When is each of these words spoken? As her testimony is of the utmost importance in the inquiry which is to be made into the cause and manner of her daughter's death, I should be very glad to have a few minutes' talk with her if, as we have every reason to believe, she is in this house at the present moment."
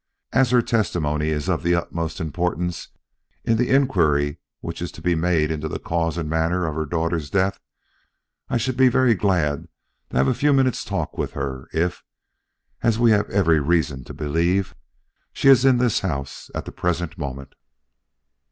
As 0.33 0.49
her 0.49 0.63
testimony 0.63 1.29
is 1.29 1.47
of 1.47 1.61
the 1.61 1.75
utmost 1.75 2.19
importance 2.19 2.87
in 3.45 3.57
the 3.57 3.69
inquiry 3.69 4.39
which 4.59 4.81
is 4.81 4.91
to 4.93 4.99
be 5.03 5.13
made 5.13 5.51
into 5.51 5.67
the 5.67 5.77
cause 5.77 6.17
and 6.17 6.27
manner 6.27 6.65
of 6.65 6.73
her 6.73 6.87
daughter's 6.87 7.29
death, 7.29 7.59
I 8.49 8.57
should 8.57 8.75
be 8.77 8.87
very 8.87 9.13
glad 9.13 9.67
to 10.09 10.17
have 10.17 10.27
a 10.27 10.33
few 10.33 10.53
minutes' 10.53 10.83
talk 10.83 11.19
with 11.19 11.33
her 11.33 11.67
if, 11.71 12.03
as 12.81 12.97
we 12.97 13.11
have 13.11 13.29
every 13.29 13.59
reason 13.59 14.03
to 14.05 14.13
believe, 14.15 14.73
she 15.33 15.49
is 15.49 15.65
in 15.65 15.77
this 15.77 15.99
house 15.99 16.49
at 16.55 16.65
the 16.65 16.71
present 16.71 17.19
moment." 17.19 17.53